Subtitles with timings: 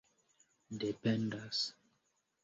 [0.83, 1.59] dependas